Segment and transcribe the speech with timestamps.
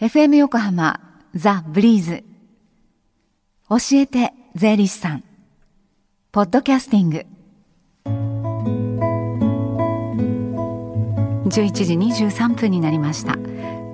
[0.00, 1.00] FM 横浜
[1.34, 2.22] ザ・ブリーズ。
[3.68, 5.24] 教えて税理士さん。
[6.30, 7.26] ポッドキャスティング。
[11.48, 13.32] 11時23分になりました。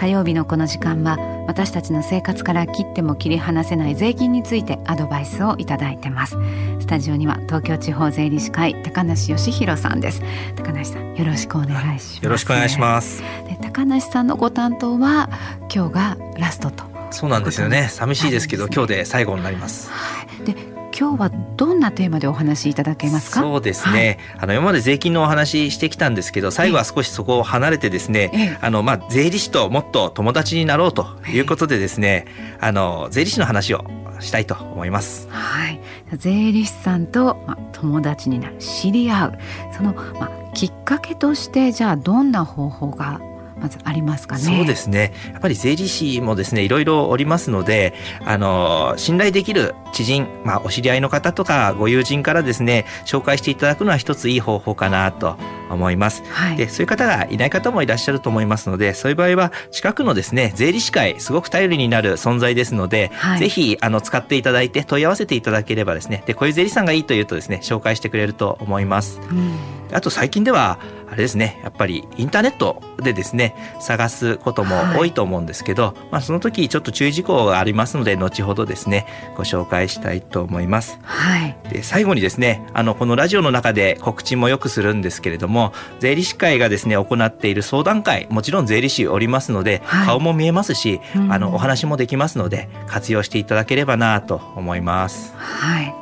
[0.00, 6.38] 火曜日のこの時間は私たちの生活から切っても切り離せない税金についてアドバイスをいただいてます。
[6.80, 10.22] スタジオには東京地方税理士会高梨義弘さんです。
[10.56, 13.22] 高梨さんよろしくお願いします、よろしくお願いします。
[13.46, 15.28] で高梨さんのご担当は
[15.72, 16.84] 今日がラストと。
[17.10, 17.88] そうなんですよね。
[17.90, 20.52] 寂しいですけど、今日で最後になります、はい、で
[20.98, 21.30] 今日は
[21.60, 23.40] どんなテーマでお話しいただけますか？
[23.40, 33.84] そうですね、はい、あの今まで税金のお話してきたんですけど最後は少しそこを離れてですね、ええ、あのまあ税理士ともっと友達になろうということでですね、え、あの税理士の話を
[34.20, 35.28] したいと思います。
[35.28, 35.82] はい、
[36.16, 39.38] 税理士さんと、まあ、友達になる知り合う。
[39.76, 43.20] その、まあ、きっかけとしてじゃあどんな方法が
[43.60, 44.42] まずありますかね。
[44.42, 45.12] そうですね。
[45.32, 55.36] やっぱり税理士もですね、いろいろおりますので、あの、信頼できる知人、まあ、お知り合いの方とかご友人からですね、紹介していただくのは一ついい方法かなと
[55.70, 56.22] 思います。
[56.30, 69.20] はい、で、そういう方がいない方もいらっしゃると思いますので、そういう場合は近くのですね、税理士会、すごく頼りになる存在ですので、はい、ぜひ、あの、使っていただいて問い合わせていただければですね、で、こういう税理士さんがいいというとですね、紹介してくれると思います。
[69.30, 80.98] うんあと最近ではあれですねやっぱりインターネットでですね探すことも多いと思うんですけど、はい、まあ、その時ちょっと注意事項がありますので後ほどですねご紹介したいと思います。
[81.02, 85.59] はい、で最後にですねあのこのラジオの中で告知もよくするんですけれども
[85.98, 95.34] 税理士会がですね行っている相談会もちろん税理士おりますので、はい、顔も見えますし、うん、あのお話もできますので活用していただければなと思います。
[95.36, 95.94] はい、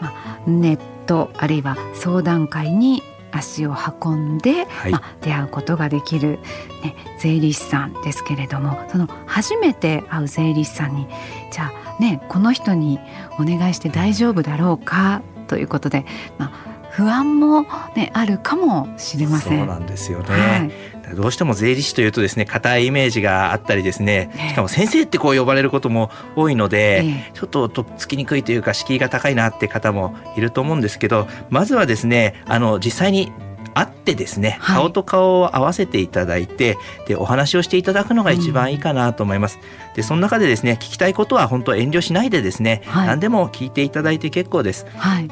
[0.00, 3.02] まあ、ネットあるいは相談会に
[3.34, 6.38] 足を運んで、はい、まあ、出会うことができる、
[6.82, 11.08] ね、税理士さんですけれどもその初めて会う税理士さんに
[11.50, 13.00] じゃあねこの人に
[13.38, 16.06] お願いして大丈夫だろうかということで、
[16.38, 17.66] まあ、不安も、
[17.96, 19.58] ね、あるかもしれません。
[19.58, 20.70] そうなんですよね、
[21.02, 21.16] はい。
[21.16, 27.04] どうしても税理士というとですね硬いイメージがあったりですねしかも先生ってこう呼ばれることも多いので、
[27.34, 33.32] ちょっととっつきにくいというか敷居が高いなって方もいると思うんですけどまずはですねあの実際に
[33.74, 36.78] 会ってですね、顔と顔を合わせていただいて
[37.08, 39.58] でお話をしていただくのが一番いいかなと思います。
[39.96, 44.86] でその中でですね聞きたいことは本当遠慮しないでですね、はい、何でも聞いていただいて結構です。
[44.96, 45.28] はい、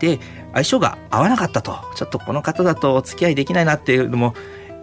[0.00, 0.18] で
[0.54, 4.34] 相性が合わなかったとちょっとこの方だとお付き合いできないなっていうのも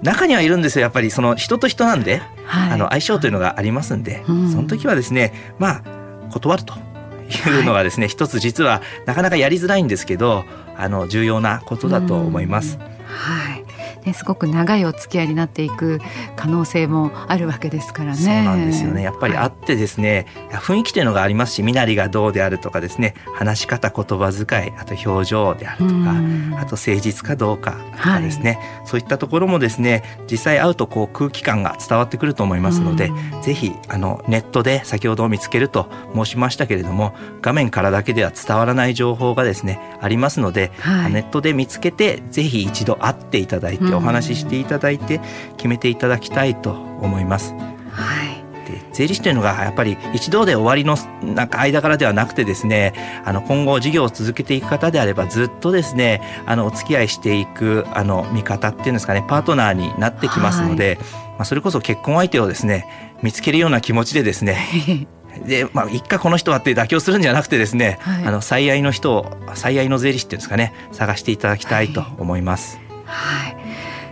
[0.04, 10.44] 中にはいるんですよやっぱりその人と人なんで、はい、あの相性というのがありますんで、その時はですねまあ断るというのがですね、はい、一つ実はなかなかやりづらいんですけど
[10.76, 12.78] あの重要なことだと思います。
[13.06, 13.61] はい
[14.06, 16.00] ね、すごく長いお付き合いになっていく
[16.36, 18.18] 可能性もあるわけですからね。
[18.18, 19.04] そうなんですよね。
[19.04, 26.12] やっぱりあってですね、はい、雰囲気というのがありますし、身なりがどうであるとかですね、話し方、言葉遣い、あと表情であるとか、
[26.60, 45.20] あと誠実かどうかとかですね、はい、そういったところもですね、実際会うとこう空気感が伝わってくると思いますので、ぜひあのネットで先ほど見つけると申しましたけれども、画面からだけでは伝わらない情報がですねありますので、はい、ネットで見つけてぜひ一度会っていただいてお話ししていただいて
[45.58, 47.54] 決めていただきたいと思います。
[47.92, 48.42] はい。
[48.66, 50.96] で税理士というのがやっぱり一度で終わりの
[51.34, 52.94] なんか間柄ではなくてですね
[53.26, 65.08] あの今後事業を続けていく方であればずっとですねあのお付き合いしていくあの味方っていうんですかねパートナーになってきますので、はい、まあ、それこそ結婚相手をですね見つけるような気持ちでですね
[65.46, 72.80] で、まあ、一回この人はって妥協するんじゃなくてですね、はい、あの最愛の人を最愛の税理士っていうんですかね探していただきたいと思います。
[73.06, 73.61] はい、はい、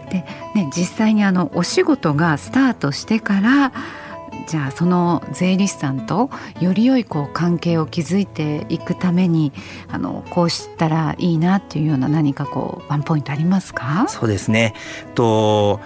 [0.10, 0.26] で
[0.56, 3.72] ね実際にあのお仕事がスタートしてから
[4.48, 9.52] じゃあその税理士さんとより良いこう関係を築いていくために
[9.88, 14.08] あのこうしたらいいなっていうような何かこうワンポイントありますか？
[14.08, 14.74] そうですね。
[15.14, 15.80] と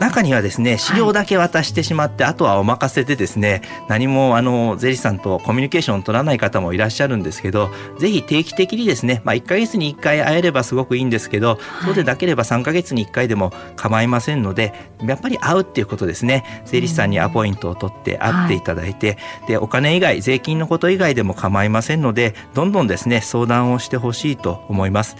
[0.00, 14.72] 中にはですね資料だけ渡してしまって、はい、あとはお任せでですね何もあの税理士さんとコミュニケーションを取らない方もいらっしゃるんですけどぜひ定期的にですね、まあ、1か月に1回会えればすごくいいんですけど、はい、そうでなければ3か月に1回でも構いませんので
[15.02, 16.44] やっぱり会うっていうことですね。
[16.64, 25.16] 税理士さんにアポイントを取って会っていただいて、はい、でお金以外税金のこと以外でも構いませんのでどんどんですね相談をしてほしいと思います。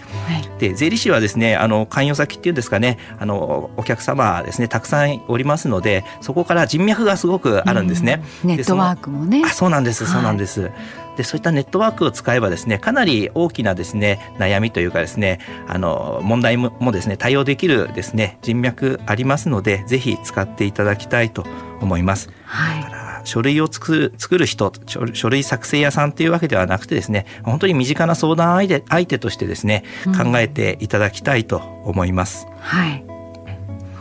[0.59, 8.23] で税理士はですねあの関与先っていうんですかねあのお客様ですねたくさんおりますのでそこから人脈がすごくあるんですね。
[8.43, 9.43] ネットワークもね。
[9.45, 10.61] あそうなんですそうなんです。
[10.61, 10.71] はい
[11.17, 21.45] でそういったネットワークを使えばですねかなり大きなですね悩みというかですねあの問題もですね対応できるですね人脈ありますのでぜひ使っていただきたいと
[21.81, 22.29] 思います。
[22.45, 24.71] はい書類を作る作る人
[25.13, 29.83] 書類作成屋さんっていうわけではなくてですね本当に身近な相談相手相手としてですね、
[30.17, 32.47] 考えていただきたいと思います。
[32.59, 33.10] はい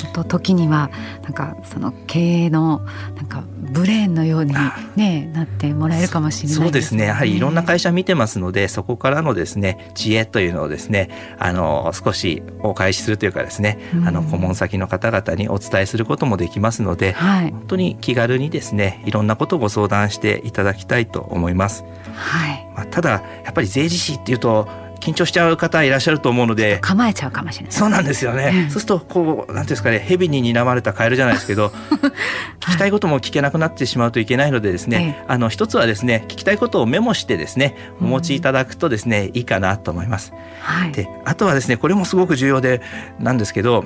[0.09, 0.91] と時には
[1.23, 2.81] なんかその経営の
[3.17, 4.55] なんかブレーンのように、
[4.97, 7.07] ね、なってもらえるかもしれない、ね、そうですね。
[7.07, 21.85] やはりいろんな会社見てますのでそこからのですね知恵というのをですねあの少しお返しするというかですね、うん、あの顧問先の方々にお伝えすることもできますので、はい、本当に気軽にですねいろんなことをご相談していただきたいと思います。
[22.15, 22.67] はい。
[22.75, 24.69] まあ、ただやっぱり税理士っていうと
[25.01, 27.73] 緊張しちゃう方いらっしゃると思うので構えちゃうかもしれない。
[27.73, 31.73] そうなんですよね、そうするとこうなんていうんですかね蛇に睨まれたカエルじゃないですけど
[32.61, 40.33] 聞きたいことも聞けなくなってしまうといけないのでですね、あの一つはですね聞きたいことをメモしてですねお持ちいただくとですね、いいかなと思います。
[40.61, 42.83] はい、であとはですねこれもすごく重要で
[43.19, 43.85] なんですけど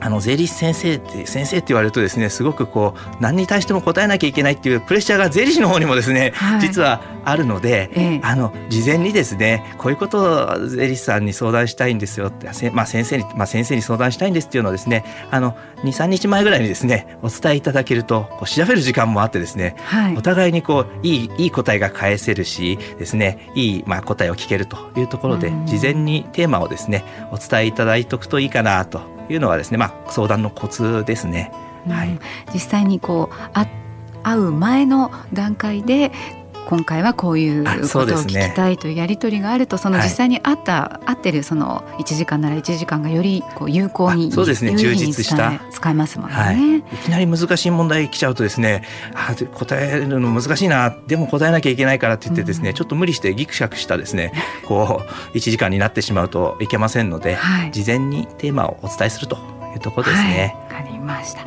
[0.00, 31.52] あの税理士先生って先生って言われるとですねすごくこう何に対しても答えなきゃいけないっていうプレッシャーが税理士の方にもですね、はい、実はあるので、ええ、あの事前にですねこういうことを税理士さんに相談したいんですよって、まあ、先生に、まあ、先生に相談したいんですっていうのをですねあの23日前ぐらいにですねお伝えいただけるとこう調べる時間もあってですね、はい、お互いにこういいいい答えが返せるしですねいい、まあ、答えを聞けるというところで、事前にテーマをですねお伝えいただいておくといいかなというのはですね、まあ、相談のコツですね。
[31.88, 32.18] はい、
[32.52, 33.66] 実際にこうあ
[34.22, 36.12] 会う前の段階で
[36.66, 44.76] 今回はこういうことを聞きたいというやり取りがあるとその実際にあった、合ってるその1時間なら1時間がよりこう有効にそうですね。
[44.76, 45.60] 充実した。
[45.70, 48.84] 使えますもんね、はい、いきなり難しい問題来ちゃうとですね
[49.14, 50.94] あ答えるの難しいな。
[51.06, 54.32] でも答えなきゃいけないからって言ってですね、うん、ちょっと無理してギクシャクしたですね
[54.66, 55.02] こ
[55.32, 59.36] う1時間になってしまうといけませんので、はい、事前にテーマをお伝えすると
[59.74, 60.56] いうところですね。
[60.70, 61.40] わ、はい、かりました。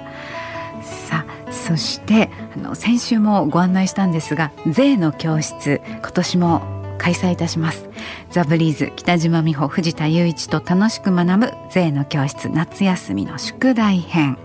[0.84, 1.27] さあ
[1.68, 6.62] そしてあの先週もご案内したんですが税の教室今年も
[6.98, 7.90] 開催いたします。
[8.32, 14.38] ザブリーズ北島美穂藤田雄一と楽しく学ぶ税の教室夏休みの宿題編。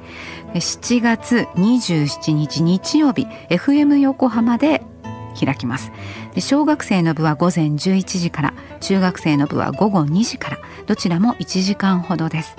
[0.53, 4.83] 7月27日日曜日 FM 横浜で
[5.41, 5.93] 開きます。
[6.39, 12.57] 小学生の部は午前11時から中学生の部は午後2時からどちらも1時間ほどです。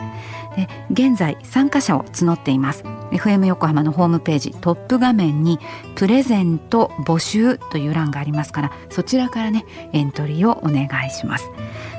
[0.55, 2.83] で現在参加者を募っています。
[3.13, 5.59] FM 横浜のホームページトップ画面に
[5.95, 11.49] プレゼント募集という欄がありますからそちらからねエントリーをお願いします。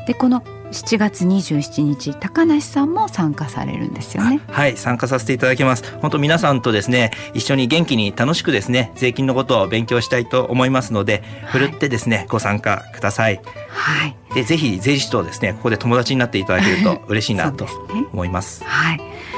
[0.06, 0.43] でこの
[0.75, 4.40] 7月27日高梨さんも参加されるんですよね。
[4.49, 5.84] はい参加させていただきます。
[6.00, 13.40] 本当皆さんとですね一緒に元気に楽しくですね税金のことを勉強したいと思いますので、ふるってですねご参加ください。
[13.69, 14.16] はい。
[14.34, 17.69] でぜひ税理士とですねここで友達になっていただけると嬉しいなと
[18.12, 18.58] 思います。
[18.58, 19.34] すね、はい。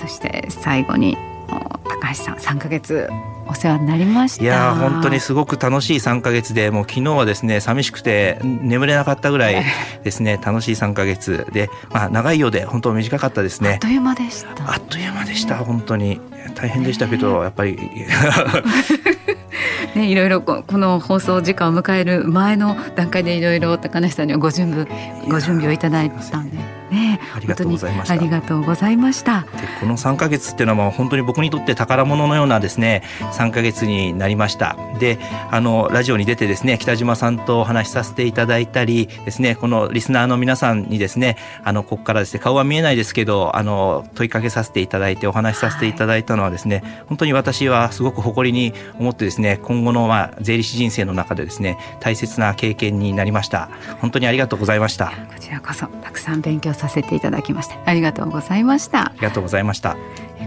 [0.00, 1.18] そして最後に
[1.48, 3.10] 高橋さん3ヶ月
[3.46, 4.44] お世話になりました。
[4.44, 9.62] いや本当にすごく楽しい3か月でもう昨日はですね寂しくて眠れなかったぐらい
[10.02, 13.72] ですね楽しい3か月で、まあ、長いようで本当短かったですね。
[13.72, 14.72] あっという間でした。
[14.72, 16.20] あっという間でした本当に。
[16.54, 17.78] 大変でしたけど、やっぱり。
[19.94, 24.86] ね、いろいろこの放送時間を迎える前の段階でいろいろ高梨さんにはご準備
[25.28, 26.79] ご準備をいただいたんで。
[26.90, 28.14] ね、ありがとうございました。
[28.14, 29.42] ありがとうございました。
[29.42, 29.48] で
[29.80, 33.02] この3か月っていうのは本当に僕にとって宝物のようなですね
[33.32, 34.76] 3か月になりました。
[34.98, 35.18] で
[35.50, 53.68] あのラジオに出てですね北島さんとお話しさせていただいたりですねこのリスナーの皆さんにですねあのここからですね顔は見えないですけどあの問いかけさせていただいてお話しさせていただいたのはですね、はい、本当に私はすごく誇りに思ってですね今後のまあ税理士人生の中でですね大切な経験になりました。
[54.00, 55.06] 本当にありがとうございました。
[55.06, 59.96] こちらこそたくさん勉強させていただきましてありがとうございましたありがとうございました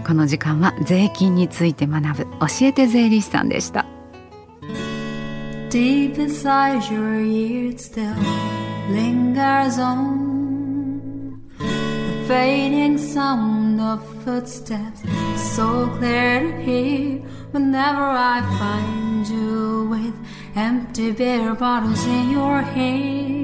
[0.06, 3.86] この時間は税金について学ぶ教えて税理士さんでした
[5.70, 8.14] Deep inside your ears still
[8.90, 15.02] lingers on the fading sound of footsteps
[15.56, 17.18] so clear to hear
[17.52, 20.14] whenever I find you with
[20.54, 23.43] empty beer bottles in your hand